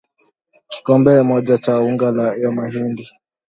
kikombe 0.71 1.11
moja 1.29 1.57
cha 1.57 1.79
unga 1.87 2.07
wa 2.41 2.51
mahindi 2.55 3.07